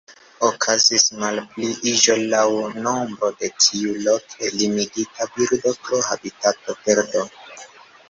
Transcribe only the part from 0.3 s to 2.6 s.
Okazis malpliiĝo laŭ